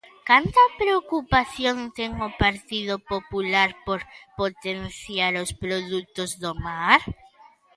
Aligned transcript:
¿Canta 0.29 0.61
preocupación 0.81 1.77
ten 1.97 2.11
o 2.27 2.29
Partido 2.43 2.95
Popular 3.13 3.69
por 3.85 3.99
potenciar 4.41 5.33
os 5.43 5.49
produtos 5.63 6.29
do 6.41 6.51
mar? 6.65 7.01